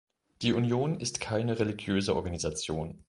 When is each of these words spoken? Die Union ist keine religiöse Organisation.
Die 0.41 0.53
Union 0.53 0.99
ist 0.99 1.21
keine 1.21 1.59
religiöse 1.59 2.15
Organisation. 2.15 2.99